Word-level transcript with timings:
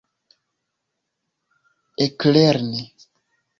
eklerni 2.05 2.81